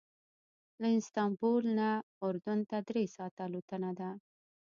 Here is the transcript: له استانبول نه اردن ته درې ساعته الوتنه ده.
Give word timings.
له 0.81 0.87
استانبول 0.99 1.63
نه 1.79 1.89
اردن 2.27 2.59
ته 2.69 2.77
درې 2.89 3.03
ساعته 3.15 3.41
الوتنه 3.47 3.91
ده. 3.99 4.09